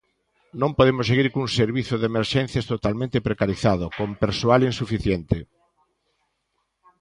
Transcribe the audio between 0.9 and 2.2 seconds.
seguir cun servizo de